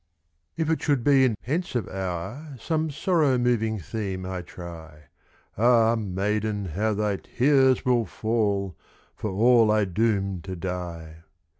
If 0.57 0.67
it 0.71 0.81
should 0.81 1.03
be 1.03 1.25
in 1.25 1.35
pensive 1.43 1.87
hour 1.87 2.55
Some 2.59 2.89
sorrow 2.89 3.37
moving 3.37 3.77
theme 3.77 4.25
I 4.25 4.41
try, 4.41 5.03
Ah, 5.59 5.93
maiden, 5.95 6.65
how 6.69 6.95
thy 6.95 7.17
tears 7.17 7.85
will 7.85 8.07
fall, 8.07 8.75
For 9.15 9.29
all 9.29 9.69
I 9.71 9.85
doom 9.85 10.41
to 10.41 10.55
die! 10.55 11.17